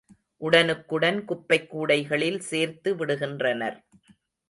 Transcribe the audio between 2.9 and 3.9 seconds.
விடுகின்றனர்.